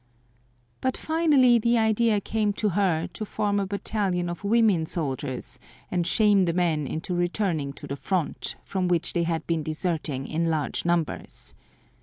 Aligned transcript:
But 0.81 0.97
finally 0.97 1.59
the 1.59 1.77
idea 1.77 2.19
came 2.19 2.53
to 2.53 2.69
her 2.69 3.05
to 3.13 3.23
form 3.23 3.59
a 3.59 3.67
battalion 3.67 4.29
of 4.29 4.43
women 4.43 4.87
soldiers 4.87 5.59
and 5.91 6.07
shame 6.07 6.45
the 6.45 6.53
men 6.53 6.87
into 6.87 7.13
returning 7.13 7.71
to 7.73 7.85
the 7.85 7.95
front, 7.95 8.55
from 8.63 8.87
which 8.87 9.13
they 9.13 9.21
had 9.29 9.45
been 9.45 9.61
deserting 9.61 10.25
in 10.27 10.49
large 10.49 10.85
numbers. 10.85 11.53